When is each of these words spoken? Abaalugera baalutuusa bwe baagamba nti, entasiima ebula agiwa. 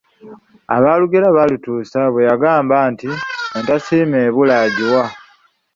Abaalugera 0.75 1.27
baalutuusa 1.35 1.99
bwe 2.13 2.23
baagamba 2.27 2.75
nti, 2.91 3.09
entasiima 3.57 4.17
ebula 4.27 4.53
agiwa. 4.65 5.03